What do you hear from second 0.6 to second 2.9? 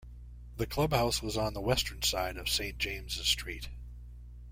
clubhouse was on the western side of Saint